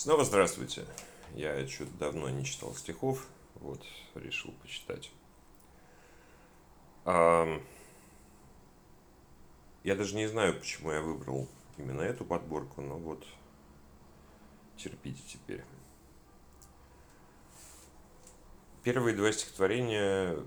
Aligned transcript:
Снова 0.00 0.24
здравствуйте. 0.24 0.86
Я 1.34 1.68
что-то 1.68 1.92
давно 1.98 2.30
не 2.30 2.42
читал 2.42 2.74
стихов, 2.74 3.26
вот, 3.56 3.84
решил 4.14 4.50
почитать. 4.62 5.10
А, 7.04 7.60
я 9.84 9.96
даже 9.96 10.16
не 10.16 10.26
знаю, 10.26 10.58
почему 10.58 10.90
я 10.90 11.02
выбрал 11.02 11.46
именно 11.76 12.00
эту 12.00 12.24
подборку, 12.24 12.80
но 12.80 12.96
вот 12.96 13.26
терпите 14.78 15.20
теперь. 15.28 15.62
Первые 18.82 19.14
два 19.14 19.30
стихотворения 19.32 20.38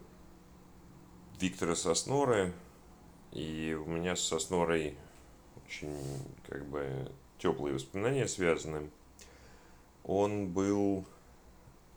Виктора 1.39 1.75
Сосноры, 1.75 2.53
и 3.31 3.77
у 3.79 3.85
меня 3.85 4.15
с 4.15 4.21
Соснорой 4.21 4.97
очень 5.63 5.95
как 6.47 6.65
бы 6.65 7.11
теплые 7.37 7.75
воспоминания 7.75 8.27
связаны– 8.27 8.89
он 10.03 10.47
был 10.47 11.05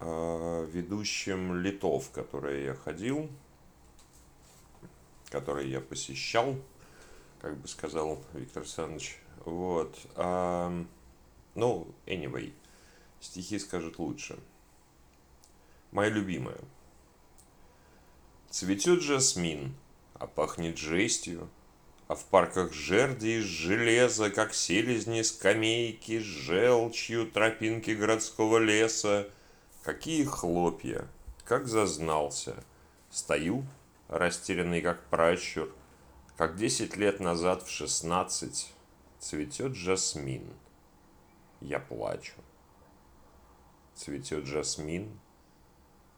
э, 0.00 0.68
ведущим 0.70 1.56
литов, 1.56 2.10
которые 2.10 2.66
я 2.66 2.74
ходил, 2.74 3.28
которые 5.30 5.70
я 5.70 5.80
посещал, 5.80 6.56
как 7.40 7.56
бы 7.56 7.68
сказал 7.68 8.22
Виктор 8.32 8.62
Александрович. 8.62 9.18
Вот. 9.44 9.98
А, 10.14 10.72
ну, 11.54 11.88
anyway, 12.06 12.52
стихи 13.20 13.58
скажут 13.58 13.98
лучше. 13.98 14.38
Моя 15.90 16.10
любимая. 16.10 16.58
Цветет 18.50 19.02
жасмин, 19.02 19.74
а 20.14 20.26
пахнет 20.26 20.78
жестью, 20.78 21.48
а 22.08 22.14
в 22.14 22.24
парках 22.26 22.72
жерди 22.72 23.38
из 23.38 23.44
железа, 23.44 24.30
как 24.30 24.54
селезни, 24.54 25.22
скамейки, 25.22 26.18
желчью, 26.18 27.30
тропинки 27.30 27.90
городского 27.90 28.58
леса. 28.58 29.28
Какие 29.82 30.24
хлопья, 30.24 31.08
как 31.44 31.68
зазнался. 31.68 32.62
Стою, 33.10 33.64
растерянный 34.08 34.82
как 34.82 35.02
пращур, 35.08 35.74
как 36.36 36.56
десять 36.56 36.96
лет 36.96 37.20
назад 37.20 37.62
в 37.62 37.70
шестнадцать 37.70 38.72
цветет 39.18 39.74
жасмин. 39.74 40.52
Я 41.60 41.80
плачу. 41.80 42.34
Цветет 43.94 44.46
жасмин. 44.46 45.18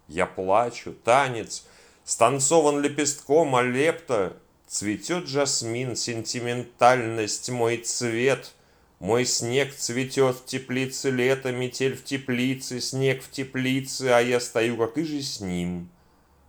Я 0.08 0.26
плачу, 0.26 0.94
танец, 1.04 1.66
станцован 2.04 2.80
лепестком, 2.80 3.54
а 3.54 3.62
лепта 3.62 4.36
Цветет 4.68 5.26
жасмин, 5.26 5.96
сентиментальность, 5.96 7.48
мой 7.48 7.78
цвет. 7.78 8.54
Мой 8.98 9.24
снег 9.24 9.74
цветет 9.74 10.36
в 10.36 10.44
теплице 10.44 11.08
лето, 11.10 11.52
метель 11.52 11.96
в 11.96 12.04
теплице, 12.04 12.78
снег 12.80 13.22
в 13.22 13.30
теплице, 13.30 14.08
а 14.08 14.20
я 14.20 14.40
стою, 14.40 14.76
как 14.76 14.98
и 14.98 15.04
же 15.04 15.22
с 15.22 15.40
ним. 15.40 15.88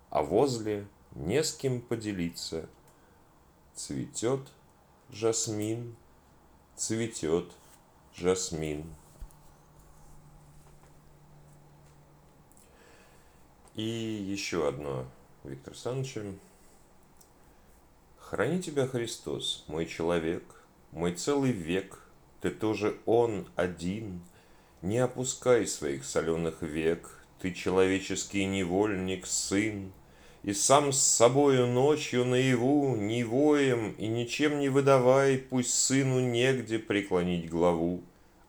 А 0.09 0.22
возле 0.22 0.86
не 1.16 1.42
с 1.42 1.53
кем 1.53 1.80
поделиться. 1.80 2.67
Цветет 3.73 4.42
жасмин, 5.12 5.95
цветет 6.75 7.50
жасмин. 8.17 8.84
И 13.75 13.81
еще 13.81 14.67
одно 14.67 15.06
Виктор 15.45 15.72
Александровича. 15.72 16.22
Храни 18.30 18.61
тебя 18.61 18.85
Христос, 18.85 19.63
мой 19.66 19.88
человек, 19.88 20.44
мой 20.91 21.13
целый 21.13 21.52
век, 21.52 21.99
ты 22.41 22.52
тоже 22.52 22.95
Он 23.08 23.47
один. 23.55 24.22
Не 24.83 24.99
опускай 24.99 25.66
своих 25.66 26.05
соленых 26.05 26.61
век, 26.61 27.09
ты 27.41 27.52
человеческий 27.52 28.45
невольник, 28.45 29.25
сын, 29.25 29.91
и 30.44 30.53
сам 30.53 30.94
с 30.94 31.00
собою 31.00 31.66
ночью 31.66 32.23
наяву, 32.23 32.95
не 32.95 33.23
воем 33.23 33.95
и 33.97 34.06
ничем 34.06 34.59
не 34.59 34.69
выдавай, 34.69 35.40
пусть 35.40 35.73
сыну 35.73 36.19
негде 36.19 36.78
преклонить 36.78 37.50
главу. 37.50 38.03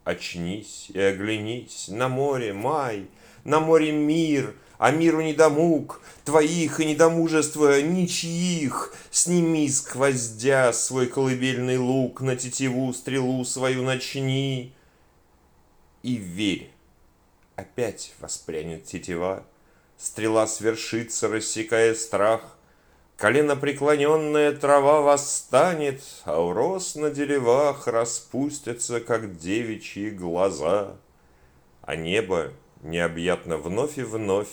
Очнись 0.04 0.90
и 0.92 1.00
оглянись, 1.00 1.88
на 1.88 2.10
море 2.10 2.52
май, 2.52 3.06
на 3.44 3.60
море 3.60 3.92
мир— 3.92 4.54
а 4.80 4.92
миру 4.92 5.20
недомуг, 5.20 6.00
твоих 6.24 6.80
и 6.80 6.86
недомужества 6.86 7.82
ничьих. 7.82 8.94
Сними 9.10 9.68
с 9.68 9.82
гвоздя 9.82 10.72
свой 10.72 11.06
колыбельный 11.06 11.76
лук, 11.76 12.22
на 12.22 12.34
тетиву 12.34 12.90
стрелу 12.94 13.44
свою 13.44 13.82
начни. 13.82 14.72
И 16.02 16.14
верь, 16.14 16.70
опять 17.56 18.14
воспрянет 18.20 18.86
тетива, 18.86 19.44
стрела 19.98 20.46
свершится, 20.46 21.28
рассекая 21.28 21.94
страх. 21.94 22.56
Колено 23.18 23.56
преклоненная 23.56 24.52
трава 24.52 25.02
восстанет, 25.02 26.02
а 26.24 26.40
урос 26.40 26.94
на 26.94 27.10
деревах 27.10 27.86
распустятся, 27.86 29.00
как 29.00 29.36
девичьи 29.36 30.08
глаза. 30.08 30.96
А 31.82 31.96
небо 31.96 32.54
необъятно 32.82 33.58
вновь 33.58 33.98
и 33.98 34.02
вновь 34.02 34.48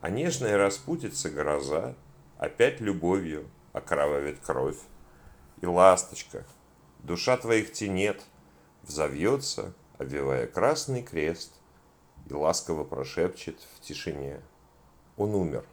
а 0.00 0.10
нежная 0.10 0.56
распутится 0.56 1.30
гроза, 1.30 1.94
Опять 2.38 2.80
любовью 2.80 3.50
окровавит 3.74 4.40
кровь. 4.40 4.78
И 5.60 5.66
ласточка, 5.66 6.46
душа 7.00 7.36
твоих 7.36 7.72
тенет, 7.72 8.22
Взовьется, 8.82 9.74
обвивая 9.98 10.46
красный 10.46 11.02
крест, 11.02 11.52
И 12.28 12.32
ласково 12.32 12.84
прошепчет 12.84 13.60
в 13.76 13.80
тишине. 13.80 14.40
Он 15.18 15.34
умер, 15.34 15.66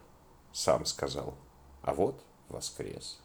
сам 0.52 0.84
сказал, 0.84 1.34
а 1.80 1.94
вот 1.94 2.22
воскрес. 2.50 3.18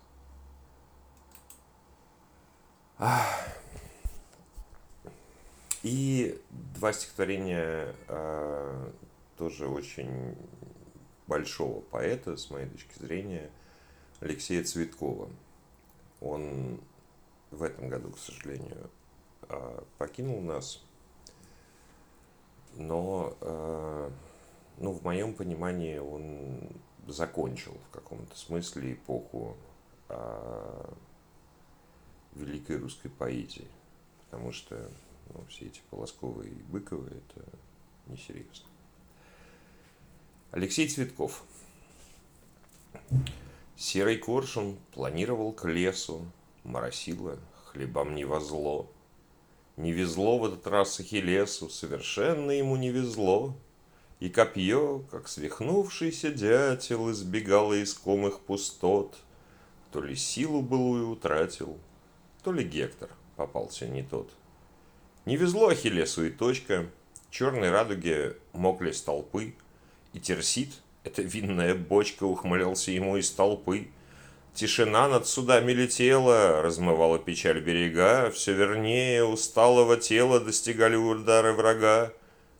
И 5.82 6.42
два 6.50 6.94
стихотворения 6.94 7.94
э, 8.08 8.92
тоже 9.38 9.68
очень 9.68 10.38
большого 11.28 11.82
поэта, 11.82 12.38
с 12.38 12.50
моей 12.50 12.68
точки 12.68 12.98
зрения, 13.00 13.50
Алексея 14.20 14.64
Цветкова. 14.64 15.30
Он 16.22 16.80
в 17.52 17.64
этом 17.64 17.90
году, 17.90 18.12
к 18.12 18.18
сожалению, 18.18 18.90
а, 19.50 19.84
покинул 19.98 20.42
нас. 20.42 20.82
Но, 22.76 23.36
а, 23.42 24.12
ну, 24.78 24.92
в 24.92 25.04
моем 25.04 25.34
понимании, 25.34 25.98
он 25.98 26.70
закончил 27.08 27.78
в 27.90 27.94
каком-то 27.94 28.36
смысле 28.38 28.94
эпоху 28.94 29.56
а, 30.10 30.94
великой 32.34 32.78
русской 32.78 33.10
поэзии. 33.10 33.68
Потому 34.26 34.52
что 34.52 34.90
ну, 35.34 35.44
все 35.48 35.68
эти 35.68 35.82
Полосковы 35.90 36.48
и 36.48 36.64
Быковы– 36.64 37.08
это 37.10 37.46
несерьезно. 38.08 38.73
Алексей 40.54 40.88
Цветков. 40.88 41.44
Серый 43.76 44.18
коршун 44.18 44.78
планировал 44.94 45.52
к 45.52 45.68
лесу, 45.68 46.28
Моросило 46.64 47.40
хлебам 47.66 48.14
не 48.14 48.24
возло. 48.24 48.88
Не 49.78 49.92
везло 49.92 50.38
в 50.38 50.46
этот 50.46 50.68
раз 50.68 51.00
Ахиллесу, 51.00 51.70
Совершенно 51.70 52.52
ему 52.52 52.76
не 52.76 52.92
везло. 52.92 53.56
И 54.20 54.30
копье, 54.30 55.04
как 55.10 55.28
свихнувшийся 55.28 56.32
дятел, 56.32 57.10
Избегало 57.10 57.82
искомых 57.82 58.40
пустот. 58.42 59.18
То 59.92 60.02
ли 60.02 60.16
силу 60.16 60.62
былую 60.62 61.10
утратил, 61.10 61.80
То 62.44 62.52
ли 62.52 62.64
Гектор 62.64 63.10
попался 63.38 63.88
не 63.88 64.04
тот. 64.04 64.30
Не 65.26 65.36
везло 65.36 65.70
Ахиллесу 65.70 66.24
и 66.28 66.30
точка, 66.30 66.92
Черной 67.32 67.72
радуге 67.72 68.38
мокли 68.52 68.92
столпы, 68.92 69.56
и 70.14 70.20
терсит, 70.20 70.70
эта 71.04 71.22
винная 71.22 71.76
бочка, 71.76 72.24
ухмылялся 72.24 72.92
ему 72.92 73.18
из 73.18 73.30
толпы. 73.32 73.88
Тишина 74.54 75.08
над 75.10 75.28
судами 75.28 75.72
летела, 75.72 76.62
размывала 76.62 77.20
печаль 77.20 77.60
берега, 77.60 78.30
все 78.32 78.54
вернее 78.54 79.24
усталого 79.26 79.98
тела 79.98 80.40
достигали 80.40 80.96
удары 80.96 81.54
врага, 81.54 82.14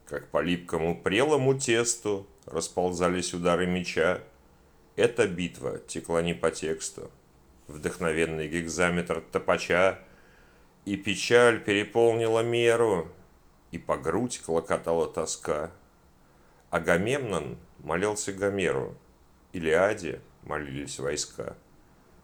как 0.08 0.28
по 0.30 0.42
липкому 0.42 1.00
прелому 1.00 1.58
тесту 1.58 2.28
расползались 2.46 3.34
удары 3.34 3.68
меча. 3.68 4.22
Эта 4.96 5.28
битва 5.28 5.80
текла 5.80 6.22
не 6.22 6.34
по 6.34 6.52
тексту, 6.52 7.12
вдохновенный 7.68 8.48
гигзаметр 8.48 9.22
топача, 9.32 10.00
и 10.86 10.98
печаль 10.98 11.64
переполнила 11.64 12.42
меру, 12.42 13.08
и 13.72 13.78
по 13.78 13.98
грудь 13.98 14.42
клокотала 14.44 15.08
тоска. 15.08 15.72
Агамемнон 16.74 17.60
молился 17.84 18.34
Гомеру, 18.34 18.98
Илиаде 19.52 20.22
молились 20.42 20.98
войска. 20.98 21.56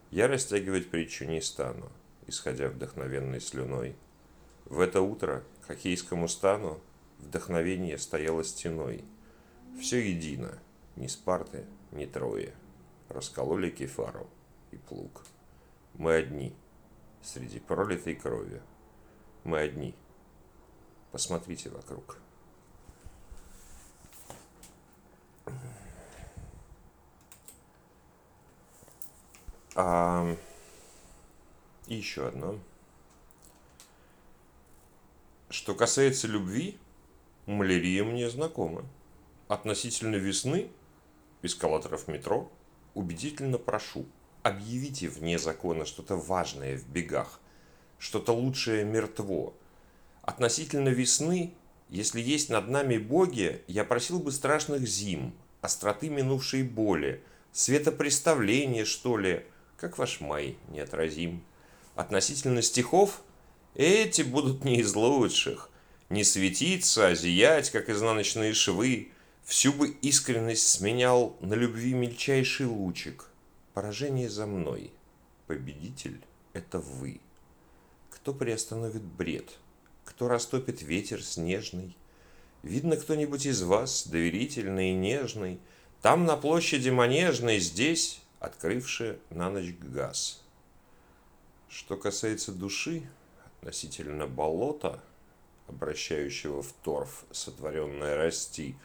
Я 0.09 0.27
растягивать 0.27 0.89
притчу 0.89 1.25
не 1.25 1.39
стану, 1.39 1.91
исходя 2.25 2.69
вдохновенной 2.69 3.41
слюной. 3.41 3.95
В 4.65 4.79
это 4.79 5.01
утро 5.01 5.43
к 5.61 5.67
Хоккейскому 5.67 6.27
стану 6.27 6.81
вдохновение 7.19 7.99
стояло 7.99 8.43
стеной. 8.43 9.03
Все 9.79 9.99
едино, 9.99 10.57
ни 10.95 11.05
Спарты, 11.05 11.65
ни 11.91 12.07
Троя. 12.07 12.55
Раскололи 13.09 13.69
кефару 13.69 14.27
и 14.71 14.77
плуг. 14.77 15.25
Мы 15.93 16.15
одни, 16.15 16.55
среди 17.21 17.59
пролитой 17.59 18.15
крови. 18.15 18.63
Мы 19.43 19.59
одни. 19.59 19.93
Посмотрите 21.11 21.69
вокруг. 21.69 22.17
А, 29.81 30.35
и 31.87 31.95
еще 31.95 32.27
одно. 32.27 32.59
Что 35.49 35.73
касается 35.73 36.27
любви, 36.27 36.77
малярия 37.45 38.03
мне 38.03 38.29
знакома. 38.29 38.83
Относительно 39.47 40.17
весны, 40.17 40.69
эскалаторов 41.43 42.09
метро, 42.09 42.51
убедительно 42.93 43.57
прошу, 43.57 44.05
объявите 44.43 45.07
вне 45.07 45.39
закона 45.39 45.85
что-то 45.85 46.17
важное 46.17 46.77
в 46.77 46.85
бегах, 46.85 47.39
что-то 47.99 48.33
лучшее 48.33 48.83
мертво. 48.83 49.53
Относительно 50.23 50.89
весны, 50.89 51.53
если 51.87 52.19
есть 52.19 52.49
над 52.49 52.67
нами 52.67 52.97
боги, 52.97 53.63
я 53.67 53.85
просил 53.85 54.19
бы 54.19 54.33
страшных 54.33 54.85
зим, 54.85 55.33
остроты 55.61 56.09
минувшей 56.09 56.63
боли, 56.63 57.23
светопреставления, 57.53 58.83
что 58.83 59.15
ли, 59.15 59.45
как 59.79 59.97
ваш 59.97 60.19
май 60.19 60.57
неотразим. 60.69 61.43
Относительно 61.95 62.61
стихов– 62.61 63.21
эти 63.75 64.23
будут 64.23 64.65
не 64.65 64.79
из 64.79 64.93
лучших. 64.95 65.69
Не 66.09 66.23
светиться, 66.23 67.07
а 67.07 67.15
зиять, 67.15 67.69
как 67.69 67.89
изнаночные 67.89 68.53
швы. 68.53 69.11
Всю 69.43 69.71
бы 69.71 69.89
искренность 70.01 70.67
сменял 70.67 71.37
на 71.39 71.53
любви 71.53 71.93
мельчайший 71.93 72.65
лучик. 72.65 73.27
Поражение 73.73 74.29
за 74.29 74.47
мной. 74.47 74.91
Победитель— 75.47 76.19
это 76.53 76.79
вы. 76.79 77.21
Кто 78.09 78.33
приостановит 78.33 79.03
бред? 79.03 79.49
Кто 80.03 80.27
растопит 80.27 80.81
ветер 80.81 81.23
снежный? 81.23 81.95
Видно 82.63 82.97
кто-нибудь 82.97 83.45
из 83.45 83.61
вас, 83.61 84.07
доверительный 84.07 84.91
и 84.91 84.95
нежный, 84.95 85.59
Там 86.01 86.25
на 86.25 86.35
площади 86.37 86.89
Манежной, 86.89 87.59
здесь, 87.59 88.21
открывший 88.39 89.19
на 89.29 89.49
ночь 89.49 89.75
газ. 89.79 90.41
Что 91.69 91.97
касается 91.97 92.51
души, 92.51 93.07
относительно 93.45 94.27
болота, 94.27 94.99
обращающего 95.67 96.63
в 96.63 96.71
торф, 96.83 97.25
сотворенное 97.31 98.17
расти, 98.17 98.75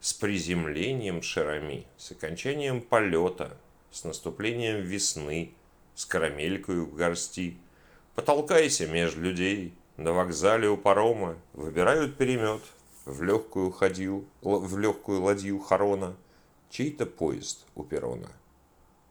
с 0.00 0.12
приземлением 0.12 1.22
шарами, 1.22 1.86
с 1.96 2.10
окончанием 2.12 2.80
полета, 2.80 3.56
с 3.90 4.04
наступлением 4.04 4.80
весны, 4.80 5.54
с 5.94 6.06
карамелькой 6.06 6.80
в 6.80 6.94
горсти. 6.94 7.56
Потолкайся 8.14 8.86
меж 8.86 9.14
людей, 9.16 9.74
на 9.96 10.12
вокзале 10.12 10.68
у 10.68 10.76
парома 10.76 11.36
выбирают 11.52 12.16
перемет, 12.16 12.62
в 13.04 13.22
легкую 13.22 13.70
ходил, 13.70 14.28
в 14.42 14.78
легкую 14.78 15.22
ладью 15.22 15.58
хорона, 15.60 16.16
чей-то 16.70 17.06
поезд 17.06 17.66
у 17.74 17.82
перона. 17.82 18.28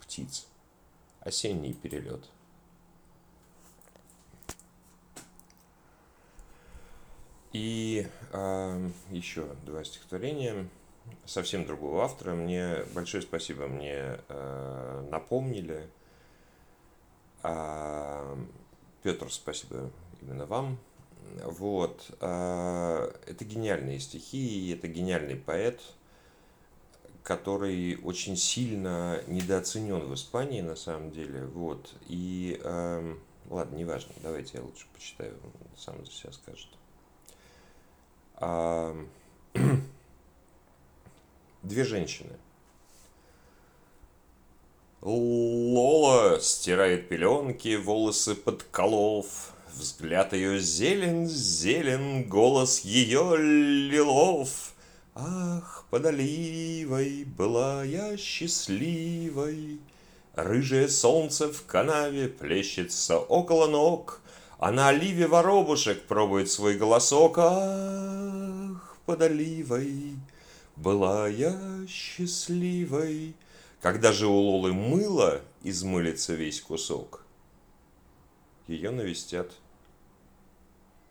Птиц. 0.08 0.48
Осенний 1.20 1.74
перелет. 1.74 2.30
И 7.52 8.08
э, 8.32 8.90
еще 9.10 9.48
два 9.66 9.84
стихотворения 9.84 10.70
совсем 11.26 11.66
другого 11.66 12.04
автора. 12.04 12.34
Мне 12.36 12.84
большое 12.94 13.22
спасибо, 13.22 13.68
мне 13.68 14.20
э, 14.30 15.08
напомнили. 15.12 15.90
А, 17.44 18.38
Петр, 19.04 19.32
спасибо 19.32 19.92
именно 20.22 20.46
вам. 20.46 20.78
Вот. 21.44 22.12
Э, 22.22 23.12
это 23.26 23.44
гениальные 23.44 24.00
стихи, 24.00 24.72
это 24.72 24.88
гениальный 24.88 25.36
поэт, 25.36 25.82
который 27.28 28.00
очень 28.06 28.38
сильно 28.38 29.22
недооценен 29.28 30.00
в 30.00 30.14
Испании 30.14 30.62
на 30.62 30.78
самом 30.78 31.12
деле. 31.12 31.44
Вот. 31.44 31.94
И 32.08 32.58
э, 32.64 33.16
ладно, 33.50 33.76
неважно, 33.76 34.14
давайте 34.24 34.60
я 34.60 34.64
лучше 34.64 34.86
почитаю, 34.94 35.34
он 35.44 35.52
сам 35.78 36.06
за 36.06 36.12
себя 36.14 36.32
скажет. 36.32 36.70
две 41.64 41.84
женщины. 41.84 42.32
Лола 45.02 46.40
стирает 46.40 47.10
пеленки, 47.10 47.76
волосы 47.76 48.36
подколов. 48.36 49.54
Взгляд 49.74 50.32
ее 50.32 50.60
зелен, 50.60 51.28
зелен, 51.28 52.30
голос 52.30 52.80
ее 52.86 53.36
лилов. 53.38 54.77
Ах, 55.20 55.86
под 55.90 56.06
оливой 56.06 57.24
была 57.24 57.84
я 57.84 58.16
счастливой. 58.18 59.80
Рыжее 60.36 60.88
солнце 60.90 61.52
в 61.52 61.66
канаве 61.66 62.28
плещется 62.28 63.18
около 63.18 63.66
ног, 63.66 64.22
А 64.60 64.72
на 64.72 64.90
оливе 64.90 65.28
воробушек 65.28 66.04
пробует 66.04 66.52
свой 66.52 66.78
голосок. 66.78 67.40
Ах, 67.40 68.98
под 69.08 69.24
оливой 69.24 70.16
была 70.76 71.28
я 71.28 71.58
счастливой. 71.88 73.34
Когда 73.82 74.12
же 74.12 74.28
у 74.28 74.36
Лолы 74.36 74.74
мыло 74.74 75.42
измылится 75.64 76.36
весь 76.36 76.62
кусок, 76.62 77.24
ее 78.68 78.92
навестят 78.92 79.52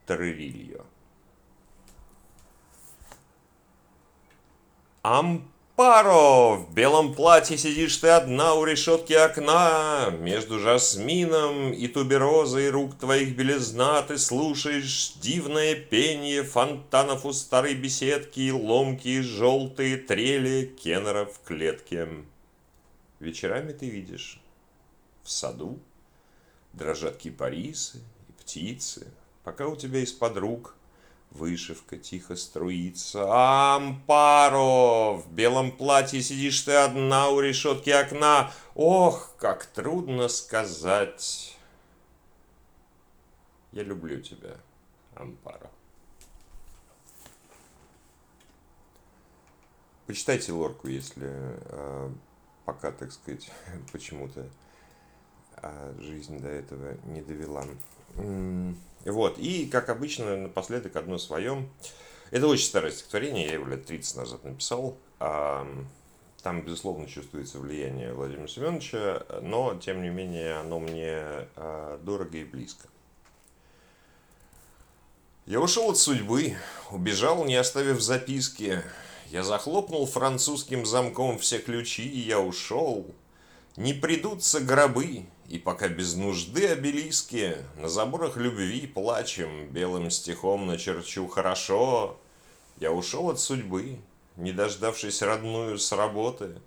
Тарырильо. 0.06 0.85
Ам 5.08 5.49
Паро, 5.76 6.56
в 6.56 6.75
белом 6.75 7.14
платье 7.14 7.56
сидишь 7.56 7.97
ты 7.99 8.08
одна 8.08 8.55
у 8.55 8.64
решетки 8.64 9.12
окна, 9.12 10.11
Между 10.19 10.58
жасмином 10.58 11.73
и 11.73 11.87
туберозой 11.87 12.70
рук 12.70 12.99
твоих 12.99 13.37
белизна. 13.37 14.03
Ты 14.03 14.19
слушаешь 14.19 15.12
дивное 15.20 15.76
пение 15.76 16.43
фонтанов 16.43 17.25
у 17.25 17.33
старой 17.33 17.76
беседки, 17.76 18.50
Ломкие 18.50 19.23
желтые 19.23 19.97
трели 19.97 20.66
кеннера 20.66 21.26
в 21.26 21.38
клетке. 21.47 22.09
Вечерами 23.21 23.75
ты 23.75 23.88
видишь 23.88 24.40
в 25.23 25.31
саду. 25.31 25.78
Дрожат 26.73 27.16
кипарисы 27.16 27.99
и 28.28 28.33
птицы, 28.42 29.07
Пока 29.45 29.69
у 29.69 29.76
тебя 29.76 30.00
из-под 30.00 30.37
рук 30.38 30.75
Вышивка 31.37 31.99
тихо 31.99 32.35
струится. 32.35 33.26
Ампаро! 33.75 35.16
В 35.16 35.31
белом 35.33 35.71
платье 35.71 36.23
сидишь 36.23 36.62
ты 36.62 36.73
одна 36.73 37.28
у 37.28 37.40
решетки 37.40 37.90
окна. 37.90 38.50
Ох, 38.75 39.35
как 39.38 39.66
трудно 39.66 40.28
сказать. 40.28 41.57
Я 43.73 43.83
люблю 43.83 44.21
тебя, 44.23 44.57
Ампаро. 45.14 45.71
Почитайте 50.07 50.52
лорку, 50.52 50.88
если 50.88 51.28
э, 51.28 52.11
пока, 52.64 52.93
так 52.93 53.12
сказать, 53.12 53.50
почему-то 53.93 54.49
э, 55.63 55.95
жизнь 56.01 56.39
до 56.39 56.49
этого 56.49 56.97
не 57.05 57.23
довела. 57.23 57.65
Вот, 59.05 59.39
и, 59.39 59.67
как 59.67 59.89
обычно, 59.89 60.37
напоследок 60.37 60.97
одно 60.97 61.19
своем. 61.19 61.69
Это 62.31 62.49
очень 62.49 62.67
старое 62.67 62.91
стихотворение, 62.91 63.47
я 63.47 63.53
его 63.55 63.67
лет 63.67 63.87
30 63.87 64.17
назад 64.17 64.45
написал. 64.45 64.97
Там, 66.47 66.63
безусловно, 66.63 67.09
чувствуется 67.09 67.59
влияние 67.59 68.13
Владимира 68.13 68.47
Семеновича, 68.47 69.27
но, 69.43 69.75
тем 69.75 70.01
не 70.01 70.11
менее, 70.11 70.55
оно 70.59 70.79
мне 70.79 71.19
а, 71.57 71.99
дорого 72.05 72.39
и 72.39 72.45
близко. 72.45 72.87
Я 75.45 75.61
ушел 75.61 75.91
от 75.91 75.99
судьбы, 75.99 76.57
убежал, 76.93 77.45
не 77.45 77.57
оставив 77.57 78.01
записки. 78.01 78.81
Я 79.27 79.43
захлопнул 79.43 80.07
французским 80.07 80.87
замком 80.87 81.39
все 81.41 81.59
ключи, 81.59 82.09
и 82.09 82.21
я 82.21 82.39
ушел. 82.39 83.13
Не 83.77 83.93
придутся 83.93 84.61
гробы, 84.61 85.27
и 85.49 85.59
пока 85.59 85.88
без 85.88 86.15
нужды 86.15 86.67
обелиски 86.67 87.57
на 87.76 87.88
заборах 87.88 88.37
любви 88.37 88.87
плачем, 88.87 89.69
белым 89.69 90.11
стихом 90.11 90.67
начерчу 90.67 91.29
хорошо. 91.29 92.19
Я 92.79 92.93
ушел 92.93 93.31
от 93.31 93.41
судьбы, 93.41 93.99
не 94.37 94.53
дождавшись 94.53 95.23
родную 95.23 95.79
с 95.79 95.93
работы. 95.93 96.61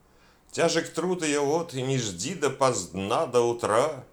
Тяжек 0.51 0.89
труд 0.89 1.23
ее 1.23 1.41
вот, 1.41 1.73
и 1.73 1.81
не 1.81 1.97
жди 1.97 2.33
до 2.33 2.49
поздна 2.49 3.27
до 3.27 3.41
утра. 3.41 4.03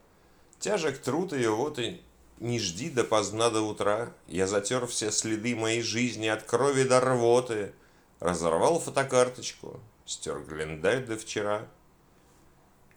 Тяжек 0.58 0.99
труд 0.99 1.32
ее 1.32 1.50
вот, 1.50 1.78
и 1.78 2.00
не 2.38 2.58
жди 2.58 2.90
допоздна 2.90 3.50
до 3.50 3.62
утра. 3.62 4.12
Я 4.26 4.46
затер 4.46 4.87
все 4.87 5.11
следы 5.11 5.56
моей 5.56 5.82
жизни 5.82 6.26
от 6.26 6.42
крови 6.42 6.85
до 6.85 7.00
рвоты. 7.00 7.73
Разорвал 8.20 8.80
фотокарточку, 8.80 9.80
стер 10.06 10.40
Глендаль 10.40 11.04
до 11.04 11.16
вчера. 11.16 11.68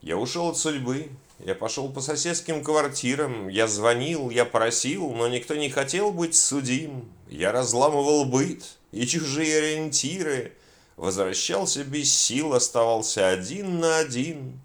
Я 0.01 0.17
ушел 0.17 0.49
от 0.49 0.57
судьбы, 0.57 1.09
я 1.39 1.55
пошел 1.55 1.89
по 1.89 1.99
соседским 1.99 2.63
квартирам, 2.63 3.49
я 3.49 3.67
звонил, 3.67 4.29
я 4.29 4.45
просил, 4.45 5.11
но 5.11 5.27
никто 5.27 5.55
не 5.55 5.69
хотел 5.69 6.11
быть 6.11 6.35
судим. 6.35 7.11
Я 7.29 7.51
разламывал 7.51 8.25
быт 8.25 8.63
и 8.91 9.05
чужие 9.05 9.57
ориентиры, 9.57 10.53
возвращался 10.95 11.83
без 11.83 12.13
сил, 12.13 12.53
оставался 12.53 13.29
один 13.29 13.79
на 13.79 13.97
один. 13.97 14.59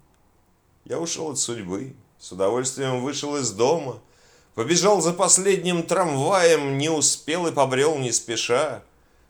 Я 0.85 0.99
ушел 0.99 1.31
от 1.31 1.39
судьбы, 1.39 1.93
с 2.17 2.31
удовольствием 2.31 3.01
вышел 3.01 3.35
из 3.35 3.51
дома, 3.51 4.01
побежал 4.53 5.01
за 5.01 5.13
последним 5.13 5.83
трамваем, 5.83 6.77
не 6.77 6.89
успел 6.89 7.47
и 7.47 7.51
побрел 7.51 7.97
не 7.97 8.11
спеша. 8.11 8.83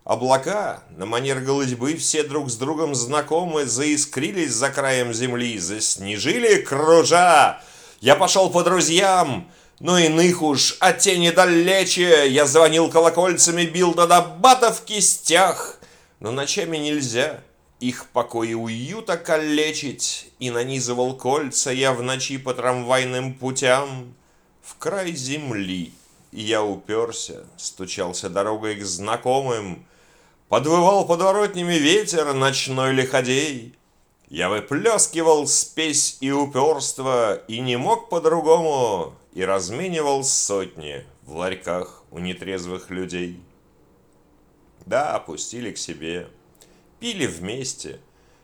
Облака, 0.06 0.84
на 0.92 1.08
манер 1.08 1.40
голытьбы, 1.40 1.96
все 1.96 2.22
друг 2.22 2.52
с 2.52 2.58
другом 2.58 2.94
знакомы, 2.94 3.66
заискрились 3.66 4.54
за 4.54 4.70
краем 4.70 5.12
земли, 5.16 5.58
заснежили 5.58 6.62
кружа. 6.62 7.60
Я 8.02 8.16
пошел 8.16 8.52
по 8.52 8.64
друзьям, 8.64 9.50
но 9.80 9.98
иных 9.98 10.44
уж, 10.44 10.78
а 10.80 10.94
те 10.94 11.18
недалече. 11.18 12.30
Я 12.30 12.46
звонил 12.46 12.92
колокольцами, 12.92 13.66
бил 13.66 13.96
до 13.96 14.22
бата 14.22 14.72
в 14.72 14.84
кистях, 14.84 15.80
но 16.20 16.30
ночами 16.30 16.78
нельзя 16.78 17.42
их 17.80 18.06
покой 18.14 18.50
и 18.50 18.54
уюта 18.54 19.18
калечить, 19.18 20.28
и 20.38 20.52
нанизывал 20.52 21.18
кольца 21.18 21.72
я 21.72 21.94
в 21.94 22.04
ночи 22.04 22.38
по 22.38 22.54
трамвайным 22.54 23.34
путям 23.34 24.14
в 24.62 24.78
край 24.78 25.14
земли. 25.14 25.94
Я 26.32 26.64
уперся, 26.64 27.46
стучался 27.58 28.30
дорогой 28.30 28.76
к 28.76 28.86
знакомым, 28.86 29.84
Подвывал 30.50 31.08
подворотнями 31.08 31.74
ветер 31.74 32.32
ночной 32.36 32.94
лиходей. 32.94 33.74
Я 34.30 34.50
выплескивал 34.50 35.48
спесь 35.48 36.18
и 36.20 36.32
упорство, 36.32 37.36
и 37.48 37.60
не 37.60 37.78
мог 37.78 38.10
по-другому, 38.10 39.16
и 39.34 39.44
разменивал 39.44 40.24
сотни 40.24 41.04
в 41.24 41.36
ларьках 41.36 42.04
у 42.12 42.20
нетрезвых 42.20 42.92
людей. 42.92 43.40
Да, 44.86 45.16
опустили 45.16 45.72
к 45.72 45.80
себе, 45.80 46.28
пили 47.00 47.26
вместе, 47.26 48.00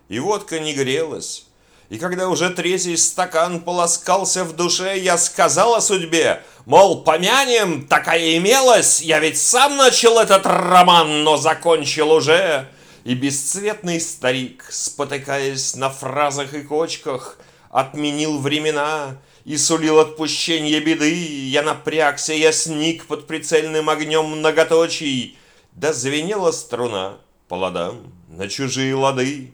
и 0.10 0.18
водка 0.18 0.60
не 0.60 0.74
грелась, 0.74 1.46
и 1.92 1.98
когда 1.98 2.30
уже 2.30 2.50
третий 2.50 2.96
стакан 2.96 3.60
полоскался 3.60 4.46
в 4.46 4.56
душе, 4.56 4.98
я 4.98 5.18
сказал 5.18 5.76
о 5.76 5.82
судьбе, 5.82 6.42
мол, 6.66 7.04
помянем, 7.04 7.86
такая 7.86 8.38
имелась, 8.38 9.02
я 9.02 9.20
ведь 9.20 9.38
сам 9.38 9.76
начал 9.76 10.18
этот 10.18 10.46
роман, 10.46 11.26
но 11.26 11.36
закончил 11.36 12.14
уже. 12.14 12.70
И 13.04 13.14
бесцветный 13.14 14.00
старик, 14.00 14.66
спотыкаясь 14.70 15.76
на 15.76 15.90
фразах 15.90 16.54
и 16.54 16.62
кочках, 16.62 17.38
отменил 17.70 18.40
времена 18.40 19.18
и 19.44 19.58
сулил 19.58 20.00
отпущение 20.00 20.80
беды. 20.80 21.14
Я 21.50 21.62
напрягся, 21.62 22.32
я 22.32 22.54
сник 22.54 23.06
под 23.06 23.28
прицельным 23.28 23.90
огнем 23.90 24.28
многоточий, 24.28 25.38
да 25.74 25.92
звенела 25.92 26.52
струна 26.52 27.18
по 27.50 27.56
ладам 27.56 28.14
на 28.30 28.48
чужие 28.48 28.96
лады. 28.96 29.52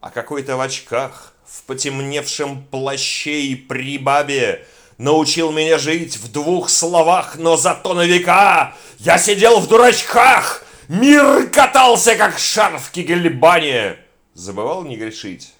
А 0.00 0.10
какой-то 0.10 0.56
в 0.56 0.60
очках 0.62 1.34
в 1.50 1.64
потемневшем 1.64 2.64
плаще 2.64 3.42
и 3.42 3.54
при 3.56 3.98
бабе, 3.98 4.66
научил 4.98 5.50
меня 5.50 5.78
жить 5.78 6.16
в 6.16 6.30
двух 6.30 6.70
словах, 6.70 7.36
но 7.36 7.56
зато 7.56 7.94
на 7.94 8.06
века 8.06 8.76
я 8.98 9.18
сидел 9.18 9.58
в 9.58 9.66
дурачках, 9.66 10.64
мир 10.88 11.48
катался, 11.50 12.16
как 12.16 12.38
шар 12.38 12.78
в 12.78 12.90
кигельбане. 12.90 13.98
Забывал 14.34 14.84
не 14.84 14.96
грешить. 14.96 15.54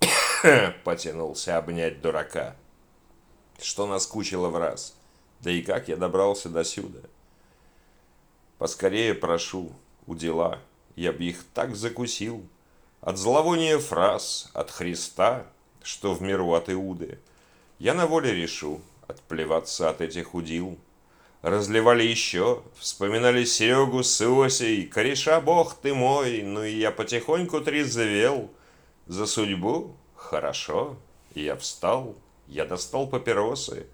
Потянулся 0.84 1.58
обнять 1.58 2.00
дурака. 2.00 2.54
Что 3.60 3.86
наскучило 3.86 4.48
в 4.48 4.56
раз. 4.56 4.94
Да 5.40 5.50
и 5.50 5.62
как 5.62 5.88
я 5.88 5.96
добрался 5.96 6.48
до 6.48 6.64
сюда. 6.64 7.00
Поскорее 8.58 9.14
прошу, 9.14 9.72
у 10.06 10.14
дела, 10.14 10.58
я 10.94 11.12
б 11.12 11.24
их 11.24 11.44
так 11.54 11.74
закусил. 11.74 12.46
От 13.00 13.16
зловония 13.16 13.78
фраз, 13.78 14.50
от 14.52 14.70
Христа, 14.70 15.46
что 15.82 16.12
в 16.12 16.20
миру 16.20 16.52
от 16.52 16.68
Иуды, 16.68 17.18
Я 17.78 17.94
на 17.94 18.06
воле 18.06 18.34
решу 18.34 18.82
отплеваться 19.08 19.88
от 19.88 20.02
этих 20.02 20.34
удил. 20.34 20.78
Разливали 21.40 22.02
еще, 22.02 22.62
вспоминали 22.78 23.44
Серегу 23.44 24.02
с 24.02 24.20
Иосей, 24.20 24.86
Кореша, 24.86 25.40
бог 25.40 25.76
ты 25.76 25.94
мой, 25.94 26.42
ну 26.42 26.62
и 26.62 26.72
я 26.72 26.90
потихоньку 26.90 27.62
трезвел. 27.62 28.50
За 29.06 29.24
судьбу? 29.24 29.96
Хорошо. 30.14 30.96
Я 31.34 31.56
встал, 31.56 32.14
я 32.48 32.66
достал 32.66 33.06
папиросы 33.06 33.86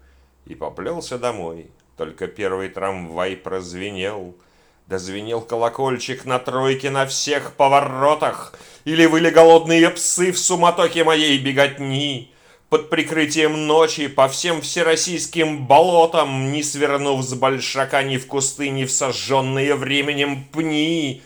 и 0.45 0.53
поплелся 0.53 1.17
домой. 1.17 1.71
Только 1.95 2.27
первый 2.27 2.67
трамвай 2.67 3.37
прозвенел— 3.37 4.35
Дозвенел 4.87 5.41
колокольчик 5.41 6.23
на 6.23 6.39
тройке 6.39 6.89
на 6.89 7.05
всех 7.05 7.55
поворотах, 7.55 8.57
Или 8.85 9.05
выли 9.05 9.29
голодные 9.29 9.89
псы 9.89 10.31
в 10.31 10.39
суматохе 10.39 11.03
моей 11.03 11.37
беготни. 11.39 12.31
Под 12.69 12.89
прикрытием 12.89 13.67
ночи 13.67 14.07
по 14.07 14.29
всем 14.29 14.61
всероссийским 14.61 15.67
болотам, 15.67 16.53
Не 16.53 16.63
свернув 16.63 17.21
с 17.21 17.33
большака 17.33 18.01
ни 18.03 18.17
в 18.17 18.27
кусты, 18.27 18.69
ни 18.69 18.85
в 18.85 18.91
сожженные 18.91 19.75
временем 19.75 20.45
пни. 20.53 21.21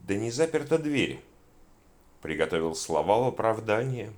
Да 0.00 0.14
не 0.14 0.32
заперта 0.32 0.76
дверь. 0.76 1.20
Приготовил 2.20 2.74
слова 2.74 3.18
в 3.18 3.28
оправдание. 3.28 4.12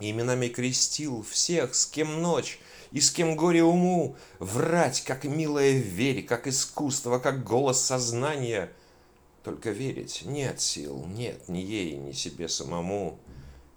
Именами 0.00 0.48
крестил 0.48 1.22
всех, 1.22 1.76
с 1.76 1.86
кем 1.86 2.20
ночь, 2.20 2.58
и 2.94 3.00
с 3.00 3.10
кем 3.10 3.34
горе 3.34 3.64
уму, 3.64 4.16
Врать, 4.38 5.02
как 5.02 5.24
милая 5.24 5.72
верь, 5.72 6.24
как 6.24 6.46
искусство, 6.46 7.18
как 7.18 7.42
голос 7.42 7.80
сознания. 7.80 8.70
Только 9.42 9.70
верить 9.70 10.22
нет 10.24 10.60
сил, 10.60 11.04
нет 11.08 11.48
ни 11.48 11.58
ей, 11.58 11.96
ни 11.96 12.12
себе 12.12 12.48
самому. 12.48 13.18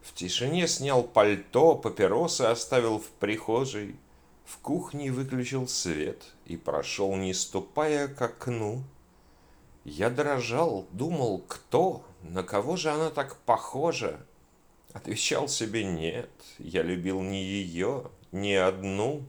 В 0.04 0.14
тишине 0.14 0.68
снял 0.68 1.04
пальто, 1.04 1.74
папиросы 1.74 2.44
оставил 2.44 3.00
в 3.00 3.08
прихожей, 3.08 3.96
В 4.46 4.60
кухне 4.60 5.12
выключил 5.12 5.68
свет 5.68 6.24
и 6.46 6.56
прошел, 6.56 7.16
не 7.16 7.34
ступая 7.34 8.08
к 8.08 8.22
окну. 8.22 8.84
Я 9.84 10.12
дрожал, 10.12 10.86
думал, 10.92 11.40
кто, 11.48 12.06
на 12.22 12.44
кого 12.44 12.78
же 12.78 12.92
она 12.92 13.10
так 13.10 13.36
похожа? 13.38 14.20
Отвечал 14.94 15.48
себе 15.48 15.84
нет, 15.84 16.30
я 16.60 16.84
любил 16.84 17.22
не 17.22 17.44
ее, 17.44 18.12
не 18.32 18.56
одну. 18.56 19.24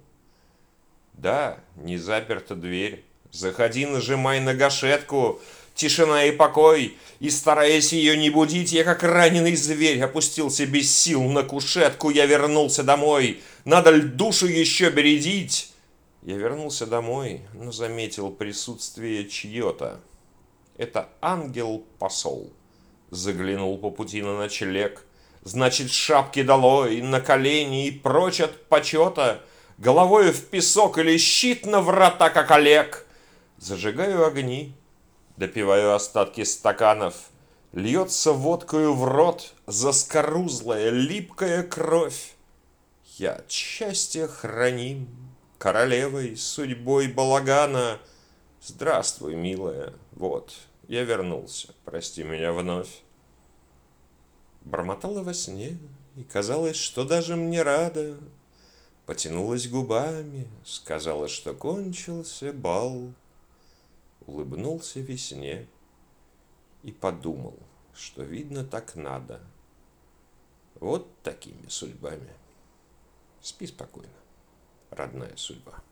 Да, 1.15 1.59
не 1.77 1.99
заперта 1.99 2.55
дверь. 2.55 3.05
Заходи, 3.31 3.87
нажимай 3.87 4.41
на 4.41 4.55
гашетку. 4.55 5.41
Тишина 5.75 6.25
и 6.25 6.33
покой. 6.33 6.97
И, 7.21 7.31
стараясь 7.31 7.93
ее 7.93 8.17
не 8.17 8.31
будить, 8.31 8.73
я, 8.73 8.85
как 8.85 9.03
раненый 9.03 9.55
зверь, 9.55 10.01
опустился 10.03 10.67
без 10.67 10.93
сил 10.93 11.23
на 11.23 11.43
кушетку. 11.43 12.11
Я 12.11 12.27
вернулся 12.27 12.83
домой. 12.83 13.41
Надо 13.65 13.91
ль 13.91 14.03
душу 14.03 14.47
еще 14.47 14.91
бередить? 14.91 15.73
Я 16.23 16.37
вернулся 16.37 16.87
домой, 16.87 17.43
но 17.55 17.71
заметил 17.71 18.31
присутствие 18.31 19.29
чье-то. 19.29 20.01
Это 20.77 21.09
ангел-посол. 21.21 22.53
Заглянул 23.11 23.79
по 23.79 23.91
пути 23.91 24.23
на 24.23 24.37
ночлег. 24.37 25.05
Значит, 25.43 25.91
шапки 25.91 26.43
долой, 26.43 27.01
на 27.01 27.21
колени 27.21 27.87
и 27.87 27.91
прочь 27.91 28.41
от 28.41 28.67
почета, 28.69 29.41
Головою 29.79 30.33
в 30.33 30.45
песок 30.47 30.99
или 30.99 31.17
щит 31.17 31.65
на 31.65 31.81
врата, 31.81 32.31
как 32.31 32.51
Олег. 32.51 33.07
Зажигаю 33.59 34.27
огни, 34.27 34.75
допиваю 35.37 35.95
остатки 35.95 36.43
стаканов, 36.43 37.15
Льется 37.73 38.33
водкою 38.33 38.95
в 38.95 39.05
рот 39.05 39.53
заскорузлая, 39.67 40.89
липкая 40.89 41.63
кровь. 41.63 42.35
Я 43.19 43.35
от 43.35 43.51
счастья 43.51 44.27
храним, 44.27 45.07
королевой, 45.59 46.37
судьбой 46.37 47.09
балагана. 47.09 47.99
Здравствуй, 48.63 49.37
милая, 49.37 49.93
вот, 50.13 50.55
я 50.89 51.05
вернулся, 51.05 51.69
прости 51.85 52.25
меня 52.25 52.53
вновь 52.53 53.03
бормотала 54.69 55.23
во 55.23 55.35
сне, 55.35 55.79
и 56.17 56.25
казалось, 56.25 56.77
что 56.77 57.05
даже 57.05 57.37
мне 57.37 57.63
рада. 57.63 58.19
Потянулась 59.07 59.69
губами, 59.69 60.47
сказала, 60.65 61.29
что 61.29 61.55
кончился 61.55 62.53
бал. 62.53 63.13
Улыбнулся 64.27 65.01
весне 65.01 65.67
и 66.83 66.93
подумал, 66.93 67.59
что 67.95 68.23
видно 68.23 68.65
так 68.65 68.95
надо. 68.95 69.41
Вот 70.75 71.09
такими 71.23 71.67
судьбами. 71.69 72.31
Спи 73.41 73.67
спокойно, 73.67 74.13
родная 74.91 75.35
судьба. 75.37 75.83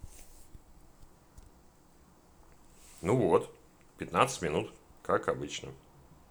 Ну 3.00 3.16
вот, 3.16 3.50
15 3.98 4.42
минут, 4.42 4.72
как 5.02 5.28
обычно. 5.28 5.72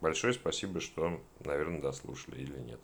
Большое 0.05 0.33
спасибо, 0.33 0.81
что, 0.81 1.19
наверное, 1.39 1.81
дослушали 1.81 2.39
или 2.39 2.59
нет. 2.59 2.79